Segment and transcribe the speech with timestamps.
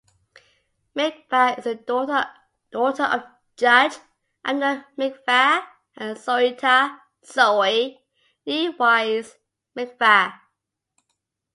[0.95, 3.23] Mikva is the daughter of
[3.55, 3.99] Judge
[4.43, 5.63] Abner Mikva
[5.95, 8.03] and Zorita ("Zoe")
[8.47, 9.37] (nee Wise)
[9.77, 10.39] Mikva.